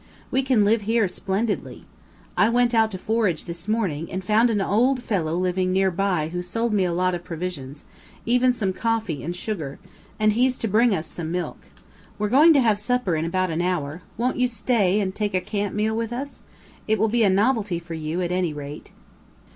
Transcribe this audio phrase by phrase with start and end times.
[0.31, 1.85] We can live here splendidly.
[2.35, 6.29] I went out to forage this morning, and found an old fellow living near by
[6.29, 7.83] who sold me a lot of provisions
[8.25, 9.77] even some coffee and sugar
[10.19, 11.67] and he's to bring us some milk.
[12.17, 15.39] We're going to have supper in about an hour; won't you stay and take a
[15.39, 16.41] camp meal with us?
[16.87, 18.91] It will be a novelty for you, at any rate."